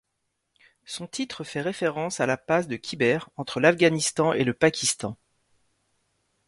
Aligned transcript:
Son 0.83 1.05
titre 1.05 1.43
fait 1.43 1.61
référence 1.61 2.21
à 2.21 2.25
la 2.25 2.35
passe 2.35 2.67
de 2.67 2.75
Khyber, 2.75 3.29
entre 3.37 3.59
l'Afghanistan 3.59 4.33
et 4.33 4.43
le 4.43 4.53
Pakistan. 4.55 5.15